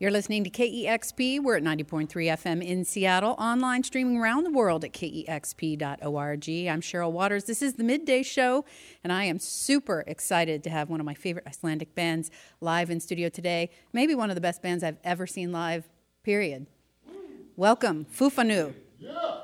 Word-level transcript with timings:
You're 0.00 0.10
listening 0.10 0.42
to 0.42 0.50
KEXP. 0.50 1.40
We're 1.40 1.58
at 1.58 1.62
90.3 1.62 2.08
FM 2.08 2.66
in 2.66 2.84
Seattle, 2.84 3.36
online 3.38 3.84
streaming 3.84 4.16
around 4.16 4.42
the 4.42 4.50
world 4.50 4.84
at 4.84 4.92
kexp.org. 4.92 6.48
I'm 6.68 6.80
Cheryl 6.80 7.12
Waters. 7.12 7.44
This 7.44 7.62
is 7.62 7.74
the 7.74 7.84
midday 7.84 8.24
show, 8.24 8.64
and 9.04 9.12
I 9.12 9.22
am 9.22 9.38
super 9.38 10.02
excited 10.08 10.64
to 10.64 10.70
have 10.70 10.90
one 10.90 10.98
of 10.98 11.06
my 11.06 11.14
favorite 11.14 11.46
Icelandic 11.46 11.94
bands 11.94 12.32
live 12.60 12.90
in 12.90 12.98
studio 12.98 13.28
today. 13.28 13.70
Maybe 13.92 14.16
one 14.16 14.30
of 14.30 14.34
the 14.34 14.40
best 14.40 14.62
bands 14.62 14.82
I've 14.82 14.98
ever 15.04 15.28
seen 15.28 15.52
live, 15.52 15.88
period. 16.24 16.66
Welcome, 17.54 18.04
Fufanu. 18.12 18.74
Yeah. 18.98 19.42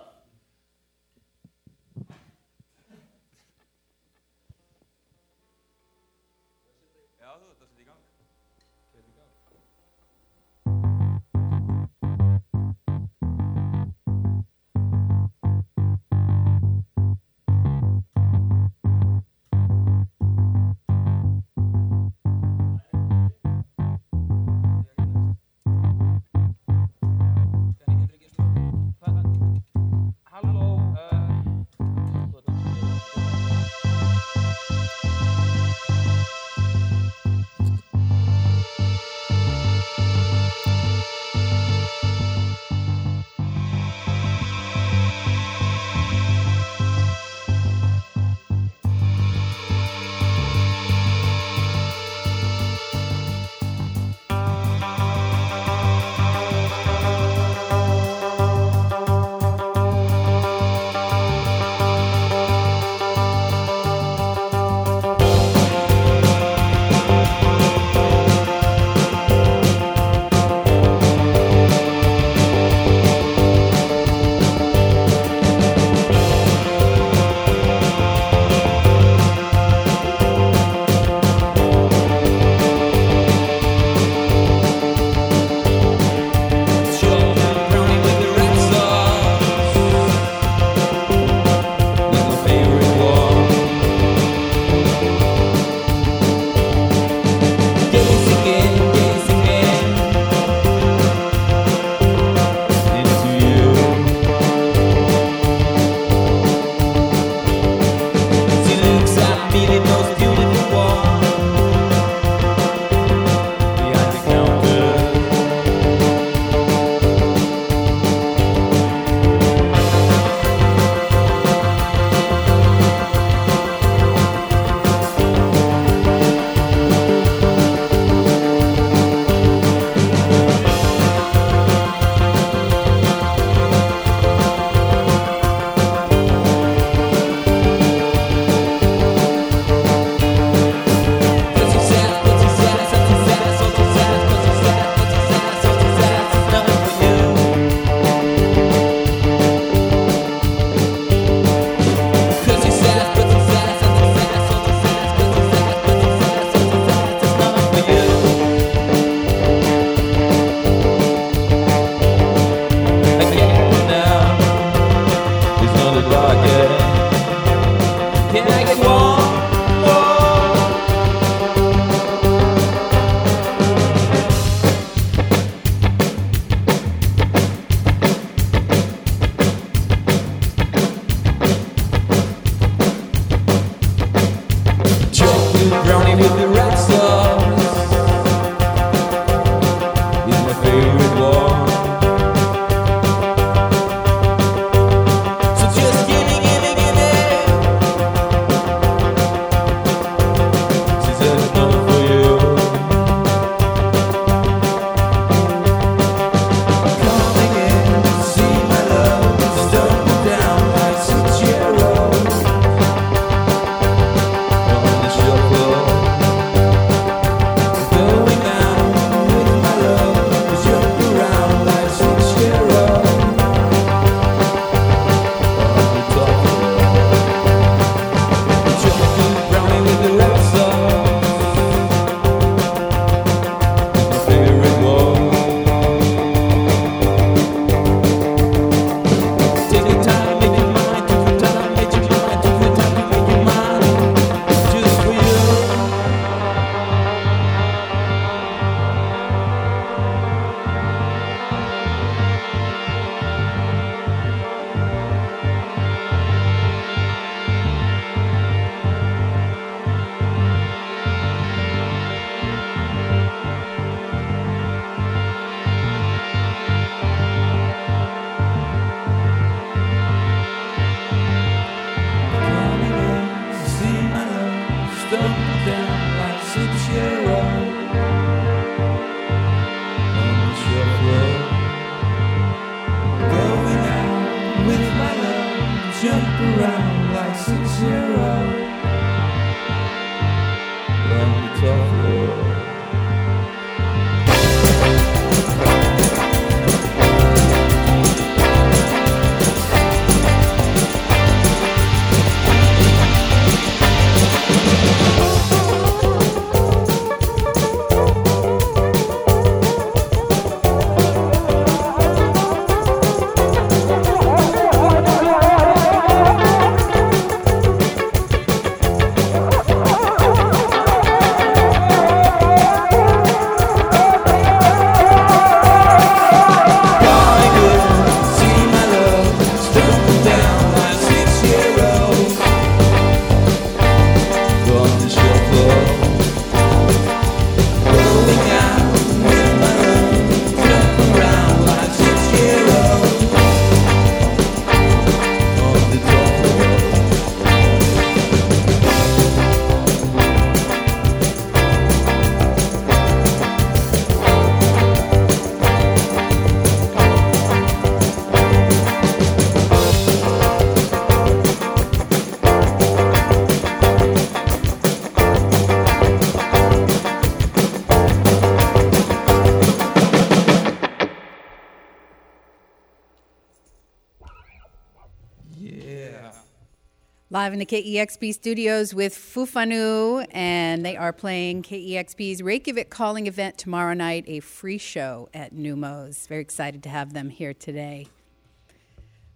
Live 377.40 377.54
in 377.54 377.58
the 377.58 377.64
KEXP 377.64 378.34
studios 378.34 378.92
with 378.94 379.14
Fufanu, 379.14 380.26
and 380.30 380.84
they 380.84 380.94
are 380.94 381.10
playing 381.10 381.62
KEXP's 381.62 382.42
Reykjavik 382.42 382.90
Calling 382.90 383.26
event 383.26 383.56
tomorrow 383.56 383.94
night, 383.94 384.24
a 384.26 384.40
free 384.40 384.76
show 384.76 385.30
at 385.32 385.54
Neumos. 385.54 386.28
Very 386.28 386.42
excited 386.42 386.82
to 386.82 386.90
have 386.90 387.14
them 387.14 387.30
here 387.30 387.54
today. 387.54 388.08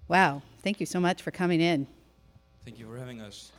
Wow, 0.06 0.42
thank 0.62 0.80
you 0.80 0.86
so 0.86 1.00
much 1.00 1.22
for 1.22 1.30
coming 1.30 1.62
in. 1.62 1.86
Thank 2.66 2.78
you 2.78 2.86
for 2.86 2.98
having 2.98 3.22
us. 3.22 3.52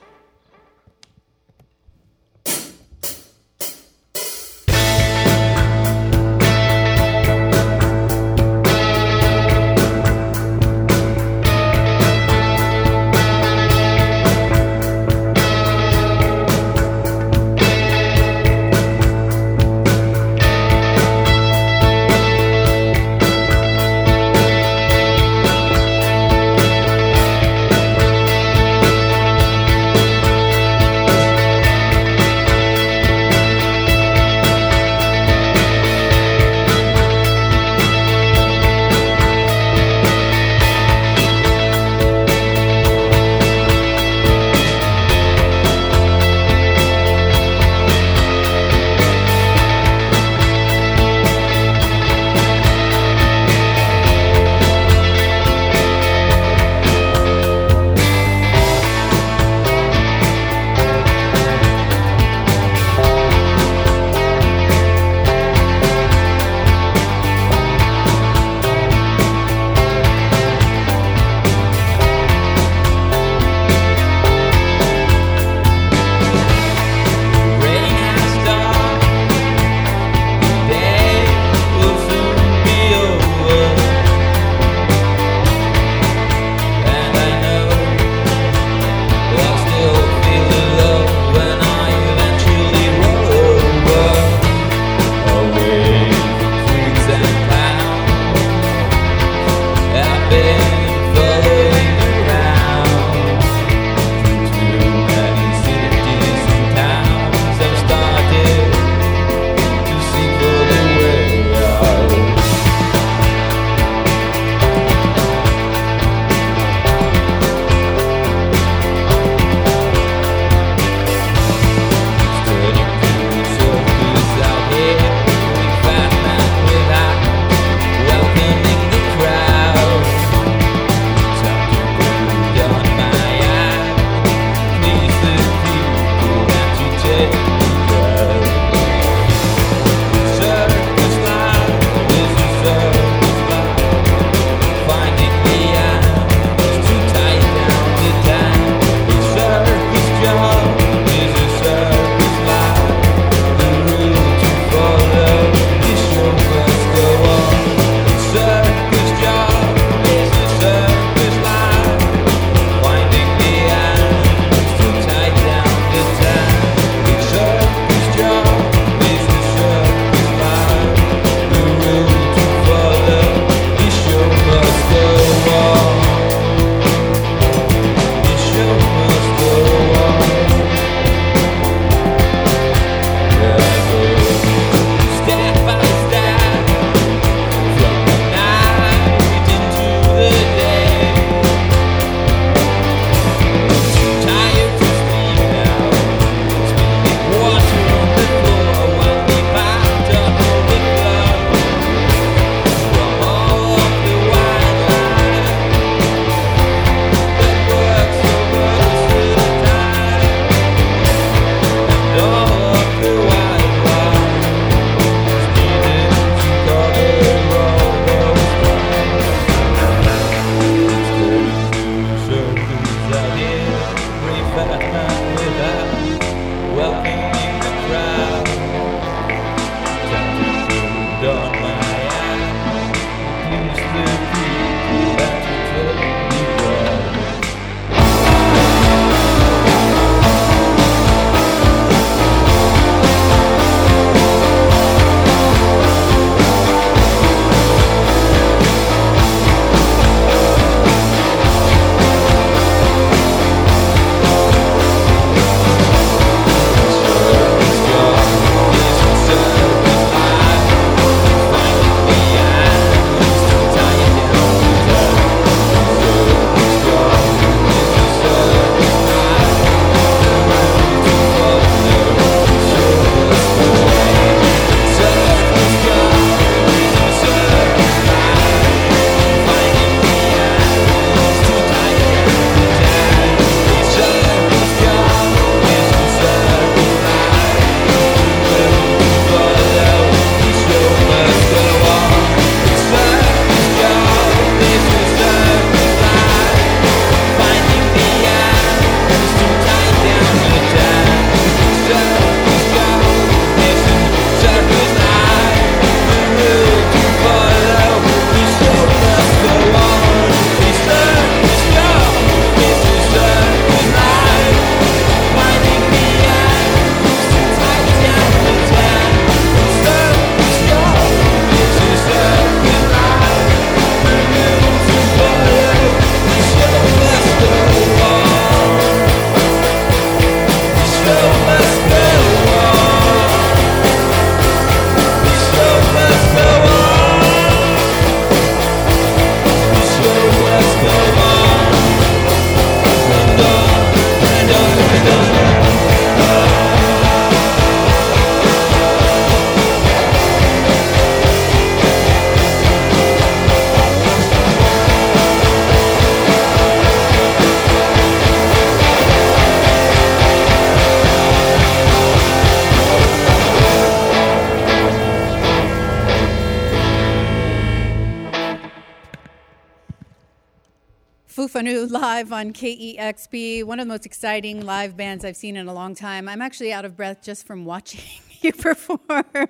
Live 372.16 372.31
on 372.31 372.54
KEXP, 372.54 373.66
one 373.66 373.78
of 373.78 373.88
the 373.88 373.94
most 373.94 374.06
exciting 374.06 374.66
live 374.66 374.95
bands 374.95 375.26
I've 375.26 375.36
seen 375.36 375.57
in 375.57 375.68
a 375.68 375.74
long 375.74 375.94
time. 375.94 376.30
I'm 376.30 376.42
actually 376.42 376.72
out 376.72 376.86
of 376.86 376.95
breath 376.95 377.22
just 377.22 377.45
from 377.45 377.66
watching 377.66 378.00
you 378.42 378.54
perform. 378.54 379.50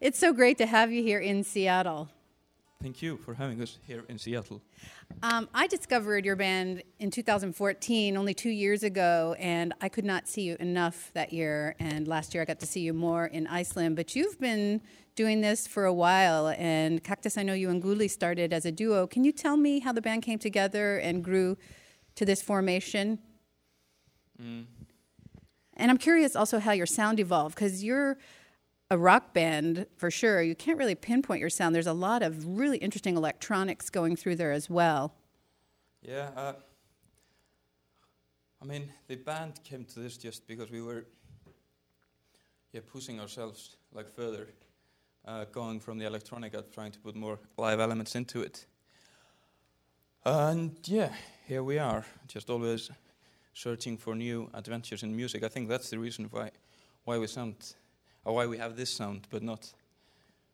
it's 0.00 0.18
so 0.18 0.32
great 0.32 0.56
to 0.56 0.64
have 0.64 0.90
you 0.90 1.02
here 1.02 1.18
in 1.18 1.44
Seattle. 1.44 2.08
Thank 2.82 3.00
you 3.00 3.16
for 3.16 3.34
having 3.34 3.60
us 3.62 3.78
here 3.86 4.04
in 4.08 4.18
Seattle. 4.18 4.60
Um, 5.22 5.48
I 5.54 5.66
discovered 5.66 6.24
your 6.26 6.36
band 6.36 6.82
in 6.98 7.10
2014, 7.10 8.16
only 8.16 8.34
two 8.34 8.50
years 8.50 8.82
ago, 8.82 9.34
and 9.38 9.72
I 9.80 9.88
could 9.88 10.04
not 10.04 10.28
see 10.28 10.42
you 10.42 10.56
enough 10.60 11.10
that 11.14 11.32
year. 11.32 11.74
And 11.78 12.06
last 12.06 12.34
year 12.34 12.42
I 12.42 12.44
got 12.44 12.60
to 12.60 12.66
see 12.66 12.80
you 12.80 12.92
more 12.92 13.26
in 13.26 13.46
Iceland. 13.46 13.96
But 13.96 14.14
you've 14.14 14.38
been 14.38 14.82
doing 15.14 15.40
this 15.40 15.66
for 15.66 15.86
a 15.86 15.92
while, 15.92 16.48
and 16.58 17.02
Kaktus, 17.02 17.38
I 17.38 17.42
know 17.42 17.54
you 17.54 17.70
and 17.70 17.82
Gulli 17.82 18.10
started 18.10 18.52
as 18.52 18.66
a 18.66 18.72
duo. 18.72 19.06
Can 19.06 19.24
you 19.24 19.32
tell 19.32 19.56
me 19.56 19.80
how 19.80 19.92
the 19.92 20.02
band 20.02 20.22
came 20.22 20.38
together 20.38 20.98
and 20.98 21.24
grew 21.24 21.56
to 22.16 22.26
this 22.26 22.42
formation? 22.42 23.18
Mm. 24.40 24.66
And 25.78 25.90
I'm 25.90 25.98
curious 25.98 26.36
also 26.36 26.58
how 26.58 26.72
your 26.72 26.86
sound 26.86 27.20
evolved, 27.20 27.54
because 27.54 27.82
you're 27.82 28.18
a 28.90 28.98
rock 28.98 29.34
band 29.34 29.86
for 29.96 30.10
sure. 30.10 30.42
You 30.42 30.54
can't 30.54 30.78
really 30.78 30.94
pinpoint 30.94 31.40
your 31.40 31.50
sound. 31.50 31.74
There's 31.74 31.86
a 31.86 31.92
lot 31.92 32.22
of 32.22 32.46
really 32.46 32.78
interesting 32.78 33.16
electronics 33.16 33.90
going 33.90 34.16
through 34.16 34.36
there 34.36 34.52
as 34.52 34.70
well. 34.70 35.14
Yeah, 36.02 36.30
uh, 36.36 36.52
I 38.62 38.64
mean, 38.64 38.92
the 39.08 39.16
band 39.16 39.60
came 39.64 39.84
to 39.84 40.00
this 40.00 40.16
just 40.16 40.46
because 40.46 40.70
we 40.70 40.80
were 40.80 41.04
yeah, 42.72 42.80
pushing 42.92 43.20
ourselves 43.20 43.76
like 43.92 44.08
further, 44.08 44.48
uh, 45.26 45.46
going 45.52 45.80
from 45.80 45.98
the 45.98 46.06
electronic 46.06 46.54
up, 46.54 46.72
trying 46.72 46.92
to 46.92 46.98
put 47.00 47.16
more 47.16 47.38
live 47.56 47.80
elements 47.80 48.14
into 48.14 48.42
it. 48.42 48.66
And 50.24 50.76
yeah, 50.84 51.12
here 51.46 51.62
we 51.62 51.78
are, 51.78 52.04
just 52.28 52.50
always 52.50 52.90
searching 53.54 53.96
for 53.96 54.14
new 54.14 54.50
adventures 54.54 55.02
in 55.02 55.14
music. 55.16 55.42
I 55.42 55.48
think 55.48 55.68
that's 55.68 55.90
the 55.90 55.98
reason 55.98 56.28
why 56.30 56.50
why 57.04 57.18
we 57.18 57.26
sound 57.28 57.54
or 58.26 58.34
why 58.34 58.46
we 58.46 58.58
have 58.58 58.76
this 58.76 58.90
sound 58.90 59.26
but 59.30 59.42
not 59.42 59.72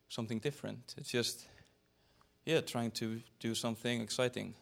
something 0.08 0.38
different. 0.38 0.94
It's 0.98 1.10
just, 1.10 1.46
yeah, 2.44 2.60
trying 2.60 2.90
to 2.92 3.20
do 3.40 3.54
something 3.54 4.02
exciting. 4.02 4.54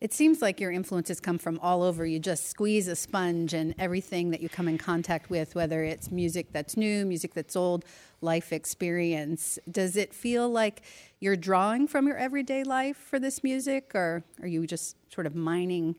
It 0.00 0.14
seems 0.14 0.40
like 0.40 0.58
your 0.58 0.70
influences 0.70 1.20
come 1.20 1.36
from 1.36 1.58
all 1.58 1.82
over. 1.82 2.06
You 2.06 2.18
just 2.18 2.48
squeeze 2.48 2.88
a 2.88 2.96
sponge, 2.96 3.52
and 3.52 3.74
everything 3.78 4.30
that 4.30 4.40
you 4.40 4.48
come 4.48 4.66
in 4.66 4.78
contact 4.78 5.28
with, 5.28 5.54
whether 5.54 5.84
it's 5.84 6.10
music 6.10 6.46
that's 6.52 6.74
new, 6.74 7.04
music 7.04 7.34
that's 7.34 7.54
old, 7.54 7.84
life 8.22 8.50
experience, 8.50 9.58
does 9.70 9.96
it 9.96 10.14
feel 10.14 10.48
like 10.48 10.80
you're 11.20 11.36
drawing 11.36 11.86
from 11.86 12.06
your 12.06 12.16
everyday 12.16 12.64
life 12.64 12.96
for 12.96 13.18
this 13.18 13.44
music, 13.44 13.90
or 13.94 14.24
are 14.40 14.48
you 14.48 14.66
just 14.66 14.96
sort 15.12 15.26
of 15.26 15.34
mining 15.34 15.94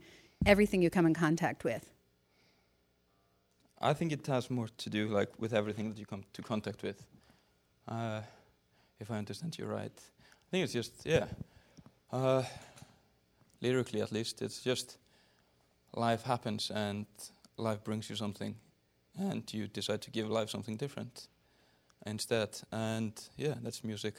everything 0.48 0.82
you 0.82 0.90
come 0.90 1.06
in 1.06 1.14
contact 1.14 1.64
with? 1.64 1.92
I 3.82 3.94
think 3.94 4.12
it 4.12 4.28
has 4.28 4.50
more 4.50 4.68
to 4.78 4.90
do 4.90 5.08
like 5.08 5.30
with 5.40 5.54
everything 5.54 5.90
that 5.90 5.98
you 5.98 6.06
come 6.06 6.24
to 6.34 6.42
contact 6.42 6.84
with. 6.84 7.04
Uh, 7.88 8.22
if 9.00 9.10
I 9.10 9.18
understand 9.18 9.58
you 9.58 9.66
right, 9.66 9.92
I 9.92 10.48
think 10.52 10.64
it's 10.64 10.74
just 10.74 11.06
yeah, 11.06 11.26
uh, 12.12 12.44
lyrically 13.62 14.02
at 14.02 14.12
least, 14.12 14.42
it's 14.42 14.62
just 14.62 14.98
life 15.96 16.24
happens 16.24 16.72
and 16.72 17.06
life 17.58 17.84
brings 17.84 18.10
you 18.10 18.16
something, 18.16 18.56
and 19.18 19.52
you 19.54 19.68
decide 19.68 20.02
to 20.02 20.12
give 20.12 20.30
life 20.30 20.50
something 20.50 20.78
different 20.78 21.28
instead. 22.06 22.62
And 22.72 23.14
yeah, 23.36 23.56
that's 23.64 23.84
music 23.84 24.16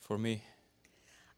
for 0.00 0.18
me. 0.18 0.42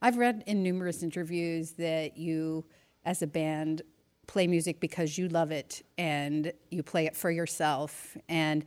I've 0.00 0.16
read 0.16 0.43
in 0.47 0.62
numerous 0.62 1.02
interviews 1.02 1.73
that 1.73 2.16
you, 2.16 2.64
as 3.05 3.23
a 3.23 3.26
band, 3.26 3.83
play 4.26 4.47
music 4.47 4.80
because 4.80 5.16
you 5.16 5.28
love 5.28 5.50
it 5.50 5.83
and 5.99 6.52
you 6.71 6.83
play 6.83 7.06
it 7.06 7.16
for 7.16 7.30
yourself. 7.30 8.16
And 8.28 8.64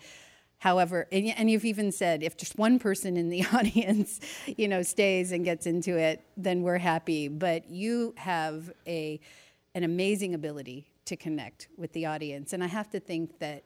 however 0.60 1.08
and, 1.12 1.50
you've 1.50 1.66
even 1.66 1.92
said 1.92 2.22
if 2.22 2.36
just 2.38 2.58
one 2.58 2.80
person 2.80 3.18
in 3.18 3.30
the 3.30 3.46
audience 3.54 4.20
you 4.46 4.68
know 4.68 4.82
stays 4.82 5.32
and 5.32 5.46
gets 5.46 5.66
into 5.66 5.98
it 5.98 6.24
then 6.38 6.62
we're 6.62 6.78
happy. 6.78 7.28
But 7.28 7.70
you 7.70 8.14
have 8.18 8.72
a 8.88 9.20
an 9.76 9.84
amazing 9.84 10.34
ability 10.34 10.88
to 11.06 11.16
connect 11.16 11.68
with 11.78 11.94
the 11.94 12.06
audience. 12.06 12.54
And 12.54 12.64
i 12.64 12.68
have 12.68 12.90
to 12.92 13.00
think 13.00 13.40
that 13.40 13.64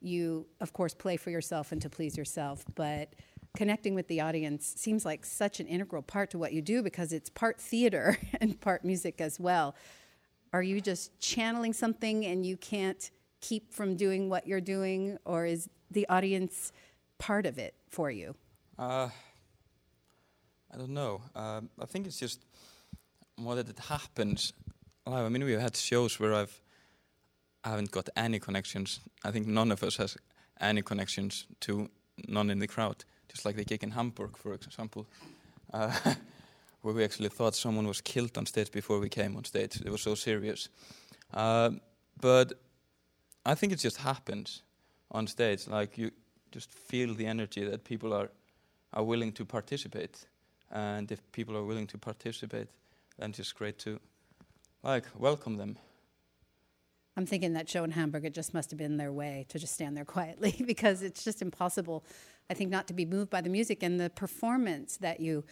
you 0.00 0.46
of 0.60 0.72
course 0.72 0.94
play 0.94 1.16
for 1.16 1.30
yourself 1.30 1.72
and 1.72 1.80
to 1.80 1.88
please 1.88 2.16
yourself 2.16 2.64
but 2.74 3.14
connecting 3.56 3.94
with 3.94 4.06
the 4.08 4.20
audience 4.20 4.74
seems 4.76 5.04
like 5.04 5.24
such 5.24 5.60
an 5.60 5.66
integral 5.66 6.02
part 6.02 6.30
to 6.30 6.38
what 6.38 6.52
you 6.52 6.60
do 6.60 6.82
because 6.82 7.12
it's 7.12 7.30
part 7.30 7.60
theater 7.60 8.18
and 8.40 8.60
part 8.60 8.84
music 8.84 9.20
as 9.20 9.40
well 9.40 9.74
are 10.54 10.62
you 10.62 10.80
just 10.80 11.18
channeling 11.18 11.72
something 11.72 12.24
and 12.24 12.46
you 12.46 12.56
can't 12.56 13.10
keep 13.40 13.74
from 13.74 13.96
doing 13.96 14.30
what 14.30 14.46
you're 14.46 14.66
doing, 14.76 15.18
or 15.24 15.44
is 15.46 15.68
the 15.90 16.08
audience 16.08 16.70
part 17.18 17.44
of 17.44 17.58
it 17.58 17.74
for 17.88 18.08
you? 18.08 18.36
Uh, 18.78 19.08
I 20.72 20.76
don't 20.78 20.94
know. 21.00 21.22
Uh, 21.34 21.62
I 21.80 21.86
think 21.86 22.06
it's 22.06 22.20
just 22.20 22.40
more 23.36 23.56
that 23.56 23.68
it 23.68 23.80
happens. 23.80 24.52
I 25.04 25.28
mean, 25.28 25.42
we've 25.44 25.60
had 25.60 25.76
shows 25.76 26.20
where 26.20 26.32
I've 26.32 26.60
I 27.64 27.70
haven't 27.70 27.90
got 27.90 28.08
any 28.16 28.38
connections. 28.38 29.00
I 29.24 29.32
think 29.32 29.48
none 29.48 29.72
of 29.72 29.82
us 29.82 29.96
has 29.96 30.16
any 30.60 30.82
connections 30.82 31.46
to 31.60 31.88
none 32.28 32.48
in 32.50 32.60
the 32.60 32.68
crowd. 32.68 33.04
Just 33.28 33.44
like 33.44 33.56
the 33.56 33.64
gig 33.64 33.82
in 33.82 33.90
Hamburg, 33.90 34.36
for 34.36 34.54
example. 34.54 35.06
Uh, 35.72 35.90
where 36.84 36.94
we 36.94 37.02
actually 37.02 37.30
thought 37.30 37.54
someone 37.54 37.88
was 37.88 38.02
killed 38.02 38.36
on 38.36 38.44
stage 38.44 38.70
before 38.70 38.98
we 39.00 39.08
came 39.08 39.36
on 39.36 39.44
stage. 39.44 39.80
It 39.80 39.90
was 39.90 40.02
so 40.02 40.14
serious. 40.14 40.68
Uh, 41.32 41.70
but 42.20 42.52
I 43.46 43.54
think 43.54 43.72
it 43.72 43.78
just 43.78 43.96
happens 43.96 44.62
on 45.10 45.26
stage. 45.26 45.66
Like 45.66 45.96
you 45.96 46.10
just 46.52 46.70
feel 46.70 47.14
the 47.14 47.26
energy 47.26 47.64
that 47.64 47.84
people 47.84 48.12
are 48.12 48.28
are 48.92 49.02
willing 49.02 49.32
to 49.32 49.44
participate, 49.44 50.26
and 50.70 51.10
if 51.10 51.20
people 51.32 51.56
are 51.56 51.64
willing 51.64 51.86
to 51.88 51.98
participate, 51.98 52.68
then 53.18 53.30
it's 53.30 53.38
just 53.38 53.54
great 53.54 53.78
to 53.78 53.98
like 54.82 55.06
welcome 55.18 55.56
them. 55.56 55.78
I'm 57.16 57.26
thinking 57.26 57.54
that 57.54 57.68
show 57.68 57.84
in 57.84 57.92
Hamburg, 57.92 58.24
it 58.24 58.34
just 58.34 58.52
must 58.52 58.70
have 58.70 58.78
been 58.78 58.96
their 58.98 59.12
way 59.12 59.46
to 59.48 59.58
just 59.58 59.74
stand 59.74 59.96
there 59.96 60.04
quietly 60.16 60.54
because 60.66 61.02
it's 61.02 61.24
just 61.24 61.40
impossible, 61.40 62.04
I 62.50 62.54
think, 62.54 62.70
not 62.70 62.86
to 62.88 62.94
be 62.94 63.06
moved 63.06 63.30
by 63.30 63.40
the 63.40 63.50
music 63.50 63.82
and 63.82 63.98
the 63.98 64.10
performance 64.10 64.98
that 64.98 65.20
you 65.20 65.44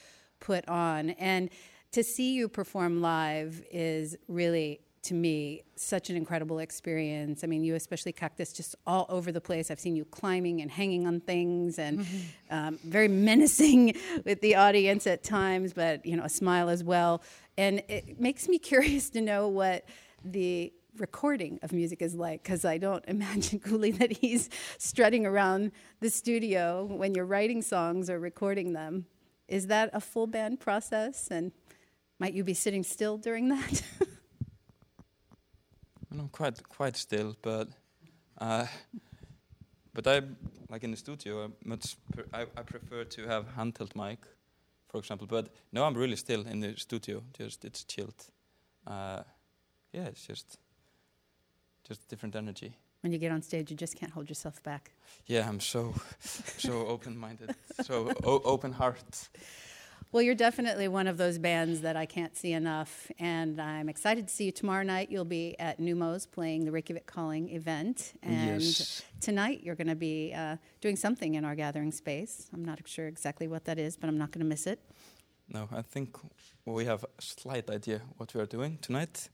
put 0.43 0.69
on. 0.69 1.11
And 1.11 1.49
to 1.93 2.05
see 2.05 2.35
you 2.35 2.49
perform 2.49 3.01
live 3.01 3.63
is 3.71 4.17
really 4.29 4.81
to 5.03 5.15
me 5.15 5.63
such 5.75 6.11
an 6.11 6.17
incredible 6.17 6.61
experience. 6.61 7.43
I 7.43 7.49
mean, 7.49 7.65
you 7.65 7.75
especially 7.75 8.13
Kaktus 8.13 8.55
just 8.55 8.77
all 8.87 9.07
over 9.09 9.33
the 9.33 9.41
place. 9.41 9.71
I've 9.71 9.81
seen 9.81 9.97
you 9.97 10.05
climbing 10.05 10.61
and 10.61 10.71
hanging 10.71 11.07
on 11.07 11.21
things 11.21 11.79
and 11.79 12.01
mm-hmm. 12.01 12.55
um, 12.55 12.79
very 12.85 13.09
menacing 13.09 13.97
with 14.25 14.41
the 14.41 14.55
audience 14.55 15.07
at 15.07 15.25
times, 15.25 15.73
but 15.73 16.07
you 16.07 16.17
know, 16.17 16.25
a 16.25 16.29
smile 16.29 16.69
as 16.69 16.85
well. 16.85 17.23
And 17.57 17.83
it 17.89 18.21
makes 18.21 18.49
me 18.49 18.59
curious 18.71 19.11
to 19.11 19.21
know 19.21 19.49
what 19.49 19.85
the 20.25 20.73
recording 20.99 21.59
of 21.63 21.73
music 21.73 22.03
is 22.03 22.15
like 22.15 22.43
because 22.43 22.65
I 22.65 22.79
don't 22.79 23.05
imagine 23.09 23.59
Gulli 23.59 23.99
that 23.99 24.13
he's 24.13 24.51
strutting 24.79 25.27
around 25.27 25.73
the 26.01 26.11
studio 26.11 26.85
when 26.85 27.15
you're 27.15 27.27
writing 27.27 27.63
songs 27.63 28.09
or 28.09 28.21
recording 28.21 28.73
them. 28.73 29.07
Is 29.49 29.67
that 29.67 29.91
a 29.93 30.01
full 30.01 30.27
band 30.27 30.61
process? 30.61 31.29
And 31.31 31.53
might 32.19 32.35
you 32.35 32.45
be 32.45 32.55
sitting 32.55 32.83
still 32.83 33.19
during 33.19 33.49
that? 33.49 33.83
I'm 36.13 36.29
quite 36.29 36.63
quite 36.69 36.97
still, 36.97 37.37
but 37.43 37.69
uh, 38.39 38.67
but 39.95 40.07
I 40.07 40.21
like 40.69 40.85
in 40.85 40.91
the 40.91 40.97
studio. 40.97 41.45
I 41.45 41.49
much 41.65 41.97
I, 42.33 42.43
I 42.43 42.63
prefer 42.63 43.05
to 43.05 43.27
have 43.27 43.47
handheld 43.57 43.97
mic, 43.97 44.19
for 44.89 44.99
example. 44.99 45.27
But 45.27 45.49
no, 45.73 45.85
I'm 45.85 45.95
really 45.95 46.17
still 46.17 46.47
in 46.47 46.61
the 46.61 46.77
studio. 46.77 47.23
Just 47.39 47.65
it's 47.65 47.85
chilled. 47.85 48.31
Uh, 48.87 49.23
yeah, 49.93 50.05
it's 50.05 50.27
just 50.27 50.59
just 51.89 52.09
different 52.09 52.37
energy 52.37 52.77
when 53.03 53.13
you 53.13 53.19
get 53.19 53.33
on 53.33 53.43
stage, 53.43 53.71
you 53.71 53.77
just 53.77 53.97
can't 53.97 54.13
hold 54.13 54.29
yourself 54.29 54.63
back. 54.63 54.93
Yeah, 55.27 55.49
I'm 55.49 55.61
so 55.61 55.95
so 56.21 56.87
open-minded, 56.95 57.55
so 57.83 58.13
o- 58.25 58.43
open 58.45 58.73
heart. 58.73 59.29
Well, 60.13 60.23
you're 60.23 60.35
definitely 60.35 60.89
one 60.89 61.07
of 61.07 61.17
those 61.17 61.39
bands 61.39 61.81
that 61.81 61.97
I 61.97 62.05
can't 62.05 62.37
see 62.37 62.53
enough, 62.53 63.11
and 63.19 63.59
I'm 63.61 63.89
excited 63.89 64.29
to 64.29 64.35
see 64.35 64.45
you 64.45 64.53
tomorrow 64.53 64.83
night. 64.83 65.11
You'll 65.11 65.25
be 65.25 65.57
at 65.59 65.81
Neumos 65.81 66.31
playing 66.31 66.67
the 66.67 66.71
Reykjavik 66.71 67.07
Calling 67.07 67.49
event, 67.49 68.13
and 68.23 68.61
yes. 68.61 69.03
tonight 69.23 69.63
you're 69.63 69.75
going 69.75 69.87
to 69.89 69.95
be 69.95 70.35
uh, 70.35 70.57
doing 70.83 70.97
something 70.97 71.35
in 71.35 71.47
our 71.47 71.55
gathering 71.55 71.93
space. 71.93 72.51
I'm 72.53 72.65
not 72.65 72.87
sure 72.87 73.09
exactly 73.09 73.49
what 73.49 73.65
that 73.65 73.79
is, 73.79 73.97
but 73.97 74.09
I'm 74.09 74.19
not 74.19 74.33
going 74.33 74.41
to 74.45 74.49
miss 74.49 74.67
it. 74.67 74.81
No, 75.49 75.69
I 75.73 75.83
think 75.83 76.19
we 76.67 76.85
have 76.85 77.05
a 77.05 77.23
slight 77.23 77.71
idea 77.71 78.03
what 78.19 78.35
we 78.35 78.41
are 78.41 78.47
doing 78.47 78.79
tonight 78.83 79.31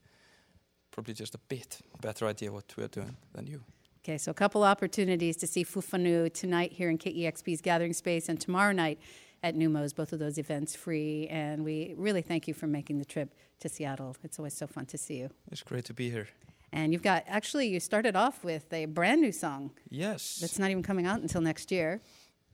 probably 0.91 1.15
just 1.15 1.35
a 1.35 1.39
bit 1.49 1.79
better 2.01 2.27
idea 2.27 2.53
what 2.53 2.65
we're 2.77 2.89
doing 2.89 3.17
than 3.35 3.47
you. 3.47 3.63
Okay, 4.05 4.19
so 4.19 4.31
a 4.31 4.35
couple 4.35 4.63
opportunities 4.65 5.37
to 5.37 5.47
see 5.47 5.65
Fufanu 5.65 6.33
tonight 6.33 6.73
here 6.73 6.89
in 6.89 6.99
KEXP's 6.99 7.61
Gathering 7.61 7.93
Space 7.93 8.29
and 8.29 8.41
tomorrow 8.41 8.73
night 8.73 8.99
at 9.43 9.55
Neumos, 9.55 9.95
both 9.95 10.13
of 10.13 10.19
those 10.19 10.39
events 10.39 10.75
free. 10.75 11.27
And 11.29 11.65
we 11.65 11.95
really 11.97 12.23
thank 12.23 12.49
you 12.49 12.55
for 12.55 12.67
making 12.67 12.99
the 12.99 13.05
trip 13.05 13.35
to 13.61 13.69
Seattle. 13.69 14.17
It's 14.23 14.39
always 14.39 14.55
so 14.55 14.67
fun 14.67 14.87
to 14.87 14.99
see 14.99 15.19
you. 15.19 15.31
It's 15.51 15.63
great 15.63 15.85
to 15.87 15.95
be 15.95 16.11
here. 16.11 16.29
And 16.73 16.93
you've 16.93 17.03
got, 17.03 17.25
actually, 17.27 17.69
you 17.69 17.81
started 17.81 18.15
off 18.15 18.45
with 18.45 18.73
a 18.73 18.85
brand 18.87 19.21
new 19.21 19.33
song. 19.33 19.71
Yes. 19.91 20.39
That's 20.41 20.59
not 20.59 20.71
even 20.71 20.83
coming 20.83 21.07
out 21.07 21.21
until 21.21 21.41
next 21.41 21.73
year. 21.73 22.01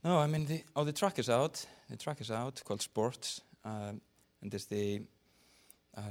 No, 0.03 0.17
I 0.19 0.27
mean, 0.27 0.45
the, 0.45 0.63
oh, 0.75 0.83
the 0.83 0.93
track 0.93 1.19
is 1.19 1.29
out. 1.29 1.65
The 1.89 1.97
track 1.97 2.21
is 2.21 2.31
out 2.31 2.61
called 2.63 2.81
Sports. 2.81 3.41
Um, 3.63 4.01
and 4.41 4.53
it's 4.53 4.65
the 4.65 5.01
uh, 5.97 6.01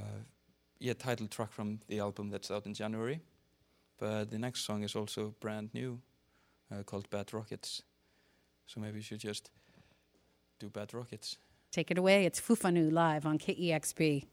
yeah, 0.78 0.94
title 0.94 1.26
track 1.26 1.52
from 1.52 1.80
the 1.88 2.00
album 2.00 2.30
that's 2.30 2.50
out 2.50 2.66
in 2.66 2.74
January. 2.74 3.20
But 3.98 4.30
the 4.30 4.38
next 4.38 4.64
song 4.64 4.82
is 4.82 4.96
also 4.96 5.34
brand 5.40 5.70
new, 5.72 6.00
uh, 6.70 6.82
called 6.82 7.08
Bad 7.10 7.32
Rockets. 7.32 7.82
So 8.66 8.80
maybe 8.80 8.96
you 8.96 9.02
should 9.02 9.20
just 9.20 9.50
do 10.58 10.68
Bad 10.68 10.92
Rockets. 10.94 11.38
Take 11.70 11.90
it 11.90 11.98
away. 11.98 12.24
It's 12.24 12.40
Fufanu 12.40 12.92
live 12.92 13.26
on 13.26 13.38
KEXP. 13.38 14.24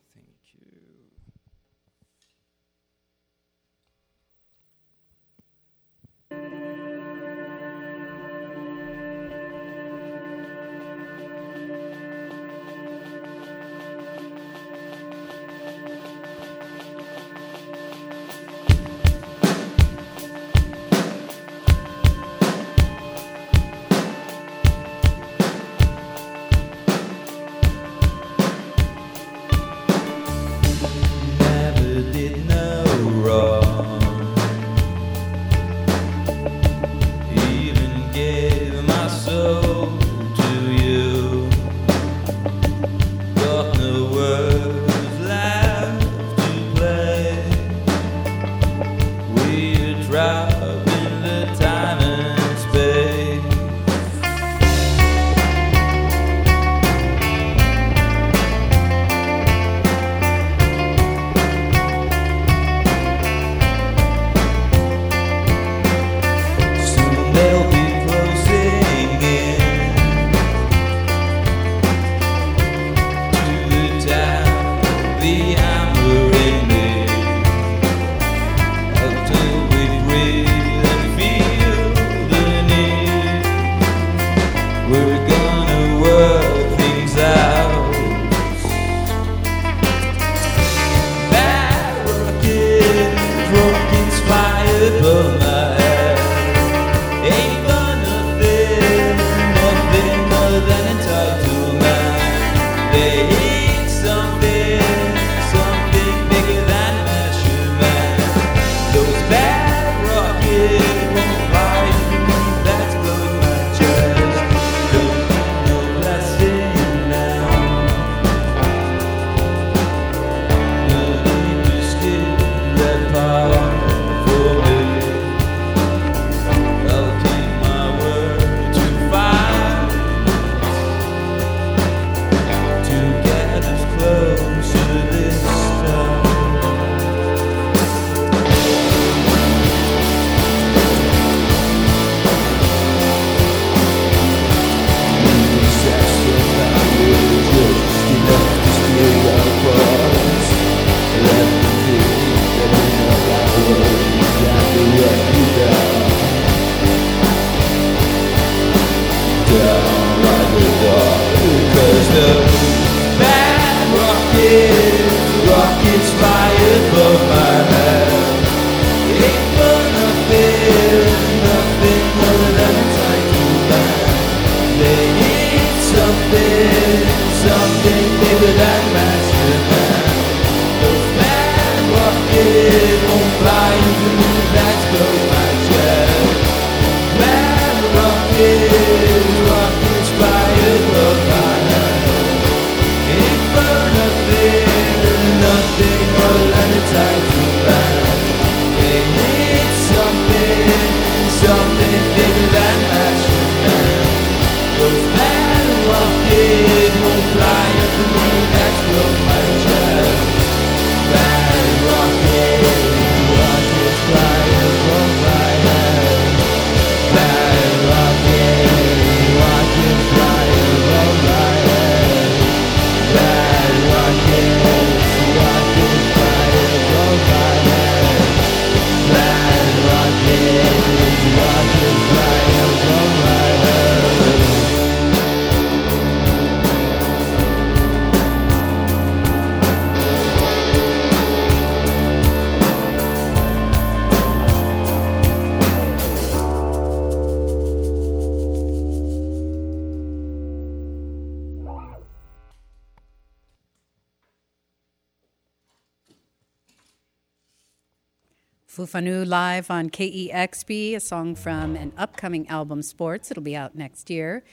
Fanu 258.92 259.26
live 259.26 259.72
on 259.72 259.90
KEXP. 259.90 260.98
a 260.98 261.00
song 261.00 261.34
from 261.34 261.78
an 261.78 261.94
upcoming 261.98 262.46
album, 262.50 262.82
Sports. 262.82 263.32
It'll 263.32 263.42
be 263.42 263.56
out 263.56 263.74
next 263.74 264.10
year. 264.10 264.44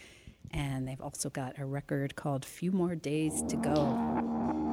And 0.53 0.87
they've 0.87 1.01
also 1.01 1.29
got 1.29 1.59
a 1.59 1.64
record 1.64 2.14
called 2.14 2.44
Few 2.44 2.70
More 2.70 2.94
Days 2.94 3.42
to 3.48 3.57
Go. 3.57 4.67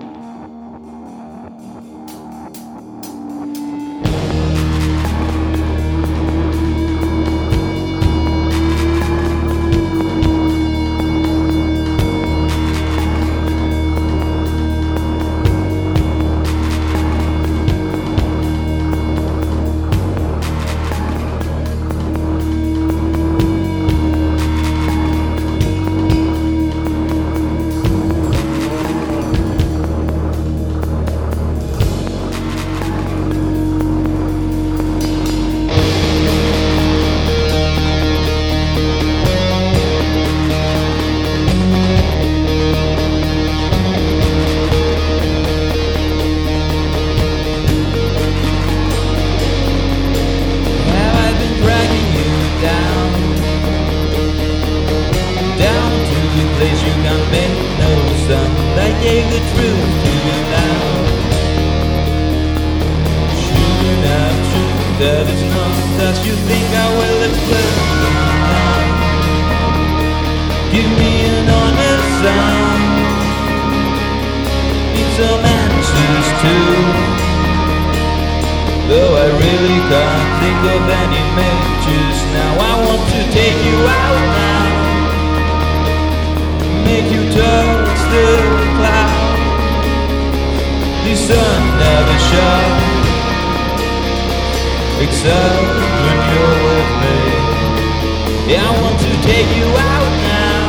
take 99.26 99.52
you 99.58 99.66
out 99.66 100.12
now, 100.22 100.66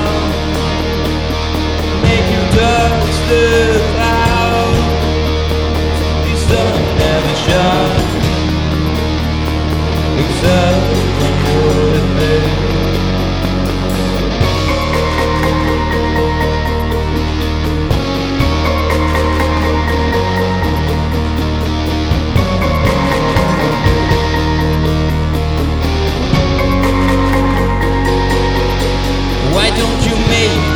make 2.02 2.26
you 2.34 2.42
touch 2.56 3.12
the 3.28 3.65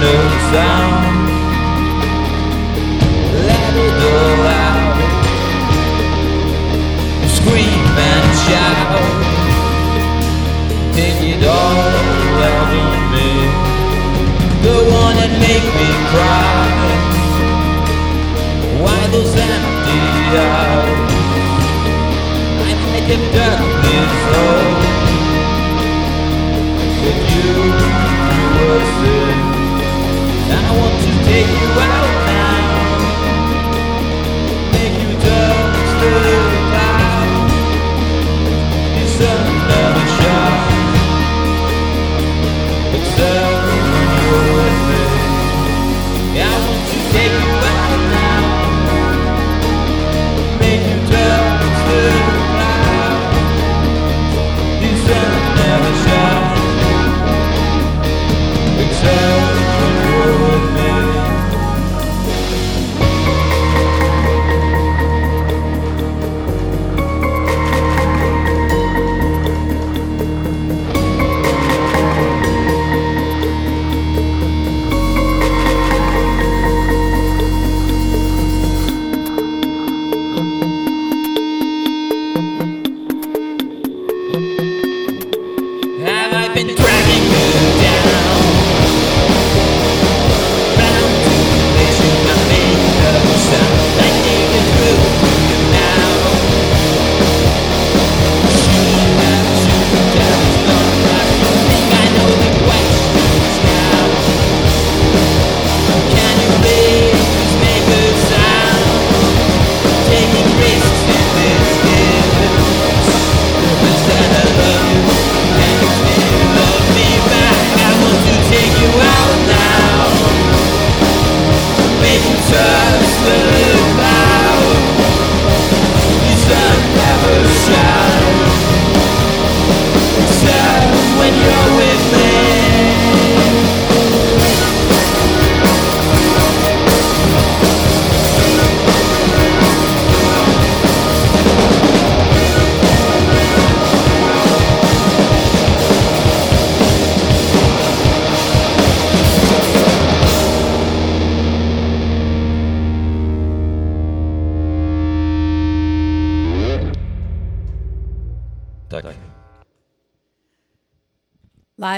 no 0.00 0.16
sound. 0.52 1.04
Let 3.48 3.72
it 3.86 3.96
all 4.14 4.44
out. 4.64 4.96
Scream 7.36 7.84
and 8.10 8.28
shout. 8.46 9.04
Take 10.96 11.20
it 11.32 11.42
all 11.46 11.84
out 12.48 12.72
on 12.84 12.98
me. 13.12 13.30
Go 14.64 14.76
on 15.04 15.14
and 15.24 15.34
make 15.46 15.68
me 15.80 15.90
cry. 16.12 16.64
Why 18.82 19.00
those 19.12 19.34
empty 19.36 20.00
eyes? 20.48 21.12
I 22.64 22.72
make 22.92 23.08
a 23.16 23.20
darkness 23.36 24.14
hole. 24.30 24.76
But 27.02 27.18
you, 27.32 27.50
you 28.32 28.48
were 28.68 28.84
sick. 29.00 29.49
I 30.52 30.70
want 30.78 30.96
to 31.04 31.12
take 31.24 31.46
you 31.46 31.68
out 31.80 32.26
now. 32.26 32.60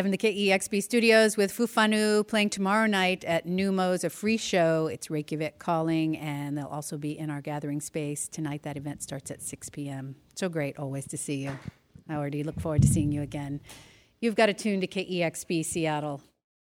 Live 0.02 0.06
in 0.06 0.10
the 0.10 0.18
KEXP 0.18 0.82
studios 0.82 1.36
with 1.36 1.56
Fufanu 1.56 2.26
playing 2.26 2.50
tomorrow 2.50 2.88
night 2.88 3.22
at 3.22 3.46
Neumo's, 3.46 4.02
a 4.02 4.10
free 4.10 4.36
show. 4.36 4.88
It's 4.88 5.10
Reykjavik 5.10 5.60
calling, 5.60 6.18
and 6.18 6.58
they'll 6.58 6.66
also 6.66 6.98
be 6.98 7.16
in 7.16 7.30
our 7.30 7.40
gathering 7.40 7.80
space 7.80 8.26
tonight. 8.26 8.64
That 8.64 8.76
event 8.76 9.04
starts 9.04 9.30
at 9.30 9.40
6 9.40 9.70
p.m. 9.70 10.16
So 10.34 10.48
great 10.48 10.76
always 10.76 11.06
to 11.06 11.16
see 11.16 11.44
you. 11.44 11.56
I 12.08 12.16
already 12.16 12.42
look 12.42 12.58
forward 12.58 12.82
to 12.82 12.88
seeing 12.88 13.12
you 13.12 13.22
again. 13.22 13.60
You've 14.18 14.34
got 14.34 14.46
to 14.46 14.54
tune 14.54 14.80
to 14.80 14.88
KEXP 14.88 15.64
Seattle. 15.64 16.20